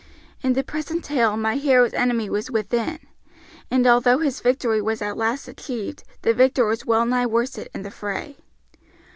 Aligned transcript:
In 0.41 0.53
the 0.53 0.63
present 0.63 1.03
tale 1.05 1.37
my 1.37 1.57
hero's 1.57 1.93
enemy 1.93 2.27
was 2.27 2.49
within, 2.49 2.97
and 3.69 3.85
although 3.85 4.17
his 4.17 4.41
victory 4.41 4.81
was 4.81 4.99
at 4.99 5.15
last 5.15 5.47
achieved 5.47 6.03
the 6.23 6.33
victor 6.33 6.65
was 6.65 6.87
well 6.87 7.05
nigh 7.05 7.27
worsted 7.27 7.69
in 7.75 7.83
the 7.83 7.91
fray. 7.91 8.37